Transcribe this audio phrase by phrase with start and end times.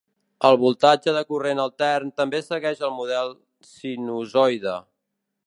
[0.47, 3.35] El voltatge de corrent altern també segueix el model
[3.75, 4.77] sinusoide.